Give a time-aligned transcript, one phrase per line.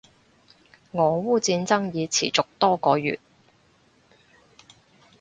[0.93, 3.19] 俄烏戰爭已持續多個月